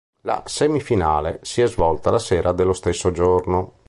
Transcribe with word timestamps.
La 0.21 0.41
semifinale 0.47 1.37
si 1.43 1.61
è 1.61 1.67
svolta 1.67 2.09
la 2.09 2.17
sera 2.17 2.53
dello 2.53 2.73
stesso 2.73 3.11
giorno. 3.11 3.73